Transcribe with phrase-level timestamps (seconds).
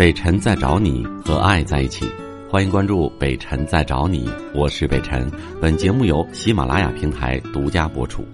[0.00, 2.06] 北辰在找你和爱在一起，
[2.48, 5.30] 欢迎关注北辰在找你，我是北辰。
[5.60, 8.22] 本节目由喜马拉雅平台独家播出。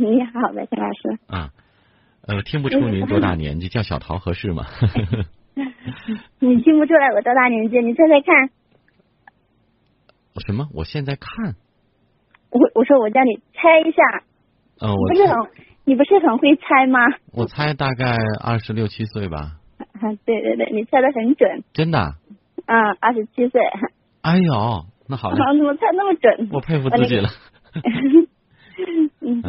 [0.00, 1.18] 你好，北辰老师。
[1.26, 1.50] 啊，
[2.26, 4.64] 呃，听不出您多大年纪，叫小桃合适吗？
[6.40, 7.78] 你听不出来我多大年纪？
[7.80, 8.48] 你猜猜看。
[10.46, 10.68] 什么？
[10.72, 11.54] 我现在看。
[12.48, 14.02] 我我说我叫你猜一下。
[14.80, 15.36] 嗯，我不是很，
[15.86, 16.98] 你不是很会猜吗？
[17.32, 19.52] 我猜大概二十六七岁吧。
[20.00, 21.62] 啊， 对对对，你猜的很准。
[21.72, 22.14] 真的？
[22.66, 23.60] 嗯，二十七岁。
[24.22, 25.30] 哎呦，那好。
[25.30, 26.50] 怎么猜那么准？
[26.52, 27.28] 我佩服自己了。
[29.20, 29.42] 嗯，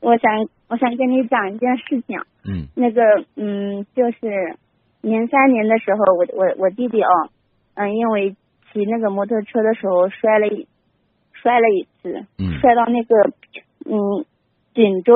[0.00, 0.32] 我想
[0.68, 2.18] 我想跟你讲一件事情。
[2.44, 2.66] 嗯。
[2.74, 3.00] 那个
[3.36, 4.56] 嗯，就是
[5.00, 7.30] 零三年的时候，我我我弟弟哦，
[7.74, 8.34] 嗯，因为
[8.72, 10.66] 骑那个摩托车的时候摔了一
[11.32, 12.26] 摔了一次，
[12.60, 13.14] 摔到那个
[13.86, 14.24] 嗯。
[14.74, 15.12] 颈周，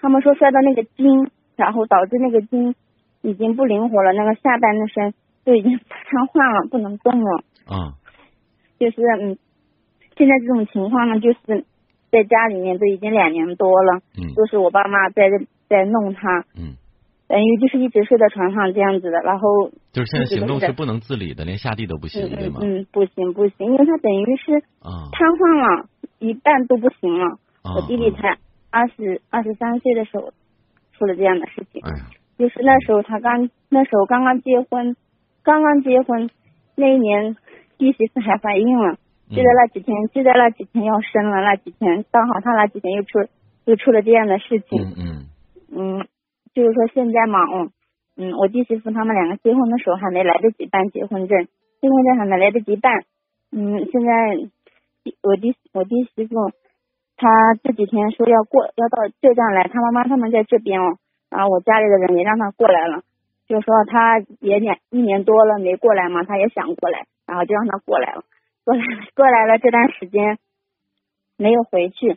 [0.00, 2.74] 他们说摔到那个筋，然后导致那个筋
[3.22, 7.42] 已经不灵活了，那个下半身都已经瘫痪了，不能动了。
[7.66, 7.94] 啊，
[8.78, 9.36] 就是嗯，
[10.16, 11.64] 现在这种情况呢，就是
[12.10, 15.28] 在家里面都已经两年多了，嗯，都是我爸妈在
[15.68, 16.76] 在弄他，嗯，
[17.28, 22.60] 等于就是一直睡在床上这样子的，然后就是现在行动是不能自理的，连下地都不行，对吗？
[22.62, 24.52] 嗯，不行不行，因为他等于是
[25.12, 25.88] 瘫痪了，
[26.20, 27.38] 一半都不行了，
[27.74, 28.38] 我弟弟才。
[28.70, 30.32] 二十二十三岁的时候
[30.92, 31.82] 出了这样的事情，
[32.38, 34.94] 就是那时候他刚那时候刚刚结婚，
[35.42, 36.28] 刚刚结婚
[36.76, 37.36] 那一年
[37.78, 38.96] 弟媳妇还怀孕了，
[39.30, 43.26] 就在那几天就在那几天要生了那几天，刚好他那几天又出
[43.64, 45.26] 又出了这样的事情，嗯
[45.70, 46.06] 嗯，
[46.54, 47.70] 就是说现在嘛，嗯
[48.16, 51.46] 嗯，我弟媳妇他们两个结婚的时候还没来得及办结婚证，
[51.80, 53.04] 结婚证还没来得及办，
[53.52, 54.36] 嗯，现在
[55.22, 56.50] 我弟我弟媳妇。
[57.18, 60.96] 他这几天说要过，要到浙江来，他妈妈他们在这边哦，
[61.28, 63.02] 然后我家里的人也让他过来了，
[63.48, 68.22] 就说他也两一年多了没过来嘛，他也想过来，然后就让他过来了，
[68.64, 68.82] 过来
[69.16, 70.38] 过来了这段时间
[71.36, 72.16] 没有回去，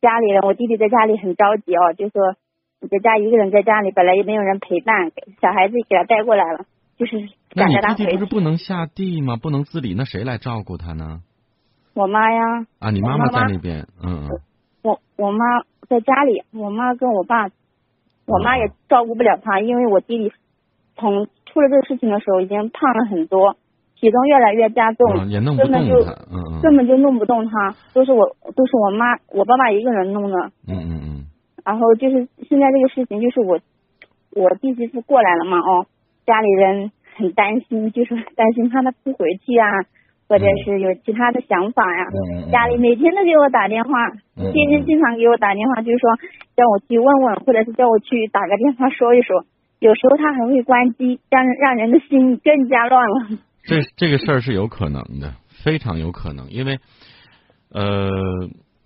[0.00, 2.34] 家里人我弟弟在家里很着急哦，就说
[2.80, 6.66] 你在家一个人在家里，本来也没有人陪伴，小孩子给他带过来了，
[6.98, 7.16] 就是
[7.54, 8.18] 赶着他回去。
[8.18, 9.36] 不是不能下地吗？
[9.36, 11.20] 不能自理，那谁来照顾他呢？
[11.94, 12.66] 我妈呀！
[12.80, 14.28] 啊，你妈妈在那边，嗯嗯。
[14.82, 15.44] 我我妈
[15.88, 17.48] 在家里，我妈跟我爸，
[18.26, 20.32] 我妈也照顾不了他，因为我弟弟
[20.96, 23.56] 从出了这个事情的时候已经胖了很多，
[23.94, 25.06] 体重越来越加重，
[25.56, 25.94] 根本就
[26.60, 28.26] 根本就弄不动他，都是我
[28.56, 30.36] 都是我妈我爸爸一个人弄的。
[30.66, 31.24] 嗯嗯嗯。
[31.64, 33.58] 然后就是现在这个事情，就是我
[34.32, 35.86] 我弟媳妇过来了嘛，哦，
[36.26, 39.66] 家里人很担心，就是担心怕他不回去啊。
[40.28, 42.06] 或者是有其他的想法呀，
[42.50, 43.90] 家里每天都给我打电话，
[44.36, 46.10] 天天经常给我打电话，就是说
[46.56, 49.44] 叫我去问问，或者是叫我去打个电话说一说。
[49.80, 53.38] 有时候他还会关机，让让人的心更加乱了。
[53.64, 56.78] 这这个事儿是有可能的，非常有可能，因为
[57.70, 58.08] 呃，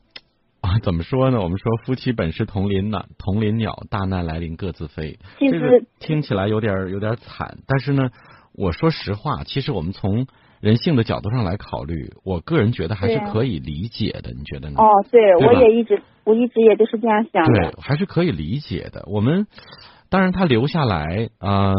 [0.83, 1.41] 怎么说呢？
[1.41, 5.19] 我们说夫妻本是同林鸟，同林鸟，大难来临各自飞。
[5.39, 8.11] 这个听起来有点有点惨，但是呢，
[8.55, 10.27] 我说实话，其实我们从
[10.61, 14.77] 人性的角度上来考虑，我个人觉得还是可以理解的，你觉得呢？
[14.79, 17.71] 哦，对，我也一直，我一直也就是这样想的。
[17.71, 19.05] 对，还是可以理解的。
[19.07, 19.47] 我们
[20.09, 21.73] 当然他留下来啊，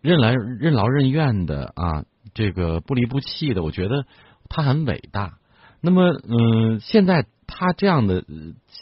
[0.00, 2.04] 任来任劳任怨的啊，
[2.34, 4.04] 这个不离不弃的，我觉得
[4.48, 5.34] 他很伟大。
[5.80, 8.24] 那么，嗯，现在他这样的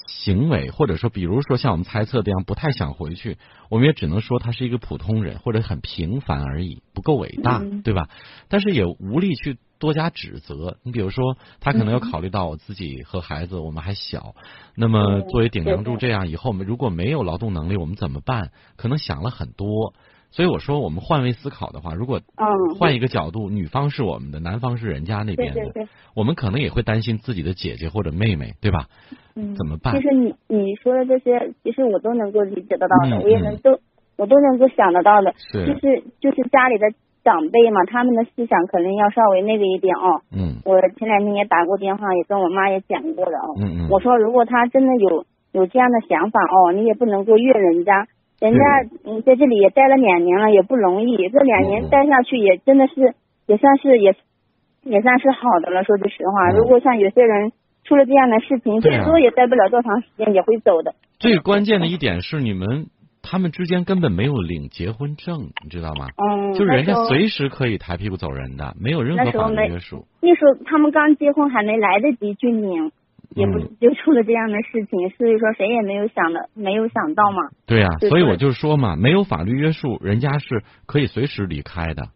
[0.06, 8.08] 行为，或者说，比如说像我们猜测这样，不太想回去，我们也只能说他是一个普通人，或者很平凡而已，不够伟大，对吧？
[8.48, 10.78] 但是也无力去多加指责。
[10.82, 14.34] 你比如说，他可能要考虑到我自己和孩子，我们还小，
[14.74, 18.52] 那么作为顶梁柱，这样以后我们如果没有劳动能力，我们怎么办？
[18.76, 19.94] 可能想了很多。
[20.32, 22.20] 所以我说，我们换位思考的话，如果
[22.80, 25.60] 换一个角度，女方是我们的，男方是人家那边的，
[26.16, 28.86] 我们可能也会担心自己的姐姐或者妹妹，对吧？
[29.36, 29.94] 嗯，怎么办？
[29.94, 33.78] 其实你你说的这些，其实我都能够理解得到的，我也能都
[34.16, 35.34] 我都能够想得到的。
[35.36, 36.88] 是，就是就是家里的
[37.22, 40.22] 长辈嘛，他们的思想可能要稍微那个一点哦。
[40.32, 40.56] 嗯。
[40.64, 43.52] 我前两天也打过电话，也跟我妈也讲过的哦。
[43.60, 43.88] 嗯嗯。
[43.90, 48.06] 我说，如果他真的有有这样的想法哦，你也不能够怨人家。
[48.42, 48.60] 人家
[49.04, 51.16] 嗯在这里也待了两年了，也不容易。
[51.28, 53.14] 这两年待下去也真的是
[53.46, 54.16] 也算是也
[54.82, 55.84] 也算是好的了。
[55.84, 57.52] 说句实话，如果像有些人
[57.84, 60.96] 出了这样的事情，最多也待不了多长时间，也会走的。
[61.20, 62.86] 最关键的一点是，你们
[63.22, 66.06] 他们之间根本没有领结婚证，你知道吗？
[66.16, 66.52] 嗯。
[66.54, 70.04] 就是人家随时可以抬屁股走人的，没有任何法律约束。
[70.20, 72.90] 那时候他们刚结婚，还没来得及去领。
[73.34, 77.48] 也不嗯就出了这样的事情，所以说谁也没有想的，没有想到嘛。
[77.66, 82.08] 对呀、所以我就说嘛，没有法律约束，人家是可以随时离开的。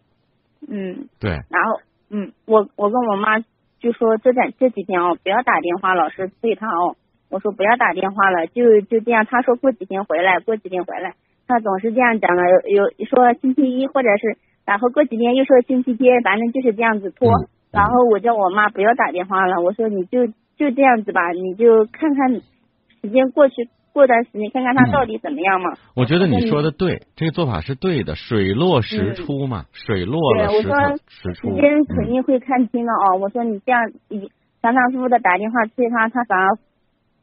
[0.69, 1.81] 嗯，对，然后
[2.11, 3.39] 嗯，我我跟我妈
[3.81, 6.97] 就说这这这几天哦，不要打电话，老是催她哦。
[7.29, 9.27] 我说不要打电话了，就就这样。
[9.27, 11.15] 她说过几天回来，过几天回来。
[11.47, 17.29] 她总是这样讲的，有有说星期一或者是，然后过几天又说星期天，反正就是这样子拖。
[17.31, 22.33] 嗯然后我叫我妈不要打电话了，我说你就就这样子吧，你就看看
[23.03, 25.73] 时间过去，过段时间看看他到底怎么样嘛。
[25.95, 30.49] 我觉得你嗯说的对，这个做法是对的，水落石出嘛，水落了
[31.09, 31.49] 石出。
[31.49, 33.19] 时间肯嗯定会看清的哦。
[33.21, 34.31] 我说你这样你
[34.61, 36.59] 反反复复的打电话催他，他反而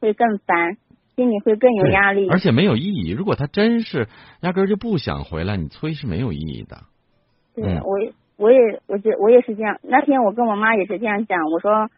[0.00, 0.76] 会更烦，
[1.16, 2.28] 心里会更有压力。
[2.28, 3.10] 而且没有意义。
[3.10, 4.08] 如果他真是
[4.40, 6.78] 压根儿就不想回来，你催是没有意义的。
[7.54, 7.98] 对嗯，我
[8.36, 9.78] 我也我觉我也是这样。
[9.82, 11.88] 那天我跟我妈也是这样讲，我说，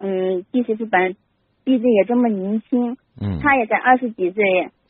[0.00, 1.16] 嗯，弟媳妇本
[1.64, 4.44] 毕竟也这么年轻，嗯，她也才二十几岁。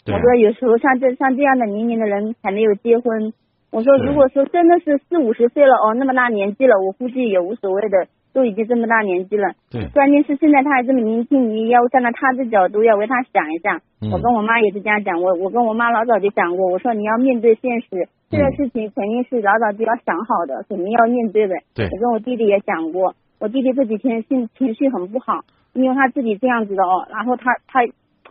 [0.05, 3.33] 对我说有时候像这像这样的年龄的人还没有结婚，
[3.71, 9.55] 我说如果说真的是四五十岁了哦，那么大年纪了，我估计也无所谓的，都已经这么大年纪了。
[9.71, 13.81] 对，关键是现在他还这么年轻，你要站在他的角度，要为他想一下。
[14.03, 21.55] 嗯我跟我妈也是这样讲，我我跟我妈老早就讲过，我说你要面对现实，这个嗯事情肯定是老早就要想好的，肯定要面对的。
[21.75, 23.15] 对我跟我弟弟也讲过，
[23.45, 25.45] 我弟弟这几天心情绪很不好，
[25.75, 27.81] 因为他自己这样子的哦，然后他他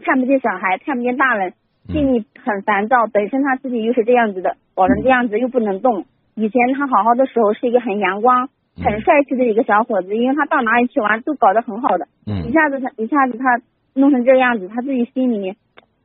[0.04, 1.54] 看不见小孩，看不见大人，
[1.88, 3.06] 嗯心里很烦躁。
[3.14, 6.06] 本身他自己又是这样子的，搞成这样子又不能动。
[6.34, 12.08] 以前他好好的时候是一个很阳光、嗯很帅气的一个小伙子，因为他到哪里去玩都搞得很好的。
[12.26, 13.62] 一嗯下子他一下子他
[13.94, 15.56] 弄成这样子，他自己心里面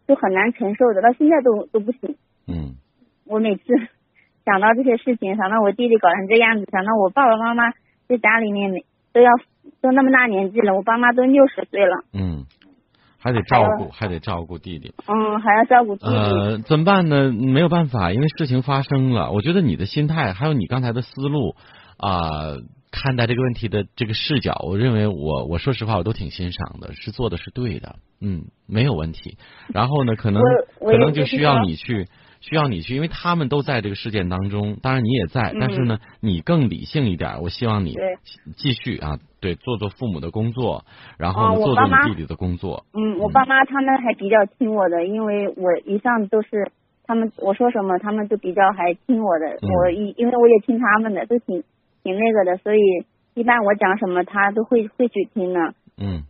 [0.07, 2.15] 就很难承受的，到现在都都不行。
[2.47, 2.77] 嗯
[3.25, 3.63] 我每次
[4.45, 7.73] 想到这些事情，想到我弟弟搞成这样子，想到我爸爸妈妈
[8.07, 8.83] 在家里面
[9.13, 9.31] 都要
[9.81, 12.47] 都那么大年纪了，我爸妈都六十岁了，嗯，
[13.19, 14.95] 还得照顾，还得照顾弟弟。
[15.07, 16.13] 嗯，还要照顾弟弟。
[16.13, 17.33] 呃，怎么办呢？
[17.33, 19.31] 没有办法，因为事情发生了。
[19.33, 21.55] 我觉得你的心态，还有你刚才的思路
[21.97, 22.57] 啊、
[22.91, 29.37] 看待这个问题的这个视角，我认为我我说实话，我都挺欣赏的，是做的是对的，嗯，没有问题。
[29.73, 30.43] 然后呢，可能
[30.81, 32.07] 可能就需要你去。
[32.41, 37.41] 需要你去，因为他们都在这个事件当中，当然你也在，但是嗯呢，你更理性一点。
[37.43, 37.95] 我希望你
[38.57, 40.85] 继续啊，对，做做父母的工作，
[41.19, 42.85] 然后做做你弟弟的工作。
[42.95, 46.71] 嗯，我爸妈他们还比较听我的，因为我一向都是
[47.05, 49.47] 他们我说什么，他们就比较还听我的。
[49.47, 51.63] 嗯我一因为我也听他们的，都挺
[52.03, 52.79] 挺那个的，所以
[53.35, 55.73] 一般我讲什么他都会会去听呢。
[56.01, 56.23] 嗯，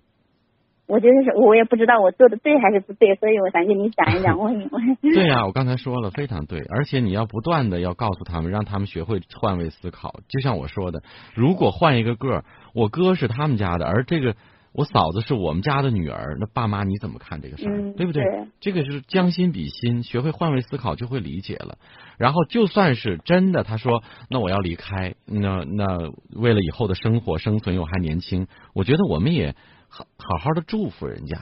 [0.89, 4.97] 我觉得是我也不知道我做的对还是不对，所以我想跟你讲一讲，问一问。
[5.15, 10.15] 对呀、我刚才说了，非常对，而且你要不断的要告诉他们，让他们学会换位思考。
[10.29, 11.03] 就像我说的，
[11.35, 12.45] 如果换一个个儿，
[12.75, 14.35] 我哥是他们家的，而这个
[14.73, 17.77] 我嫂子是我们家的女儿，那爸妈你怎么看这个事儿？
[17.77, 18.23] 嗯对不对？
[18.23, 21.77] 对这个是将心比心，学会换位思考就会理解了。
[22.17, 29.55] 然后就算是真的，他说那我要离开，那那为了以后的生活生存，我还年轻，我觉得我们也
[29.89, 31.37] 好好好的祝福人家。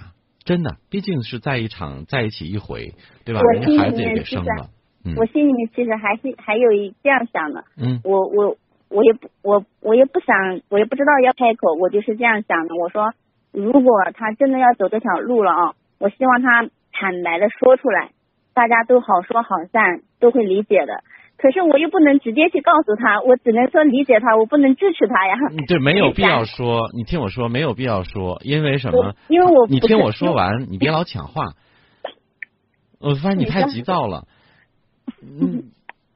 [0.45, 2.95] 真的，毕竟是在一场在一起一回，
[3.25, 3.41] 对吧？
[3.41, 4.71] 我人家孩子也给生了，
[5.05, 8.57] 嗯我心里面其实还是还有一这样想的，嗯我我
[8.89, 12.77] 我也不我我也不想，我也不知道要开口，我就是这样想的。
[12.77, 13.13] 我说，
[13.51, 18.13] 如果他真的要走这条路了啊，我希望他坦白的说出来，
[18.55, 21.03] 大家都好说好散，都会理解的。
[21.39, 25.37] 可是我又不能直接去告诉他，我只能说理解他，我不能支持他呀。
[25.51, 26.89] 嗯对，没有 必要说。
[26.97, 29.15] 你听我说，没有必要说，因为什么？
[29.29, 31.53] 因为我你听我说完，你别老抢话。
[32.99, 34.27] 我发现你太急躁了。
[35.23, 35.65] 嗯，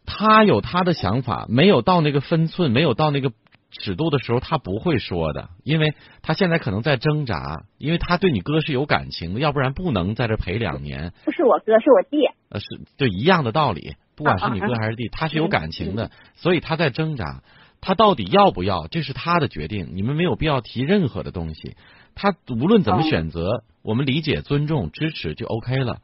[0.06, 3.30] 他有他的想法，没有到那个分寸，没有到那个
[3.70, 11.12] 尺度的时候，他不会说的，因为他现在可能在挣扎，因为他对你哥是有感情的，要不然不能在这陪两年。
[11.26, 12.26] 不是我哥，是我弟。
[12.48, 17.42] 呃，是对一样的道理，不管是你哥还是弟，他是有感情的， 所以他在挣扎，
[17.80, 21.74] 他到底要不要，这是他的决定，你们没有必要提任何的东西，
[22.14, 26.00] 他无论怎么哦选择，我们理解、尊重、支持就 OK 了。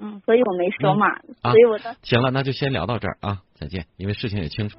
[0.00, 1.06] 嗯，所以我没说嘛，
[1.42, 4.76] 啊所以我的行了，那就先聊到这儿啊，再见，因为事情也清楚。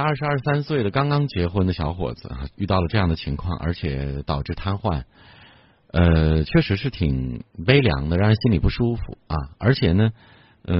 [0.00, 5.04] 二十二三岁的刚刚结婚的小伙子啊，遇到了这样的情况，而且导致瘫痪，
[5.92, 9.36] 呃，确实是挺悲凉的，让人心里不舒服啊。
[9.58, 10.12] 而且呢，
[10.64, 10.78] 嗯、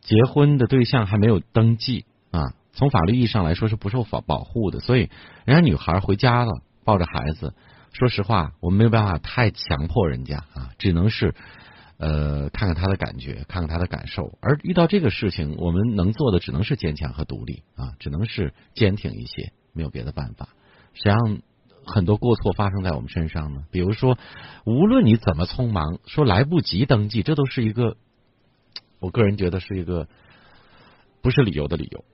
[0.00, 5.10] 结婚的对象还没有登记啊，从法律意义上来说是不受保保护的，所以
[5.44, 6.52] 人家女孩回家了，
[6.84, 7.54] 抱着孩子，
[7.92, 11.34] 说实话，我们没有办法太强迫人家啊，只能是
[11.96, 14.36] 呃，看看他的感觉，看看他的感受。
[14.40, 20.48] 而遇到这个事情，我们能做的只能是坚强和独立啊，只能是坚挺一些，没有别的办法。
[20.92, 21.38] 谁让
[21.86, 23.64] 很多过错发生在我们身上呢？
[23.70, 24.18] 比如说，
[24.64, 27.96] 无论你怎么匆忙，说来不及登记，这都是一个，
[28.98, 30.08] 我个人觉得是一个
[31.22, 32.04] 不是理由的理由。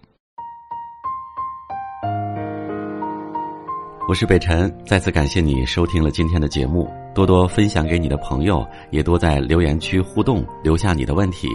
[4.09, 11.49] 我是北辰，再次感谢你收听了今天的节目，多多分享给你的朋友，也多在留言区互动，留下你的问题，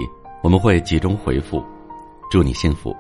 [0.44, 1.64] 我们会集中回复。
[2.30, 2.96] 祝你幸福。